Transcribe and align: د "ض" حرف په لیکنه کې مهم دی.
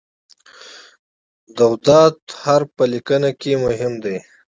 د 1.57 1.59
"ض" 1.85 1.87
حرف 2.41 2.69
په 2.77 2.83
لیکنه 2.93 3.29
کې 3.41 3.53
مهم 3.65 3.93
دی. 4.03 4.17